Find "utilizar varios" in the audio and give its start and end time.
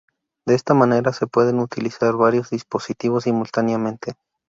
1.59-2.49